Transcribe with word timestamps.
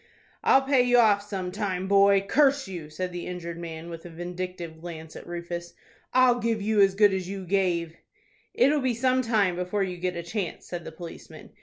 "I'll 0.43 0.63
pay 0.63 0.81
you 0.81 0.97
off 0.97 1.21
some 1.21 1.51
time, 1.51 1.87
boy, 1.87 2.21
curse 2.27 2.67
you!" 2.67 2.89
said 2.89 3.11
the 3.11 3.27
injured 3.27 3.59
man, 3.59 3.87
with 3.87 4.03
a 4.03 4.09
vindictive 4.09 4.81
glance 4.81 5.15
at 5.15 5.27
Rufus. 5.27 5.75
"I'll 6.11 6.39
give 6.39 6.59
you 6.59 6.81
as 6.81 6.95
good 6.95 7.13
as 7.13 7.29
you 7.29 7.45
gave." 7.45 7.93
"It'll 8.55 8.81
be 8.81 8.95
some 8.95 9.21
time 9.21 9.55
before 9.55 9.83
you 9.83 9.97
get 9.97 10.17
a 10.17 10.23
chance," 10.23 10.65
said 10.65 10.85
the 10.85 10.91
policeman. 10.91 11.51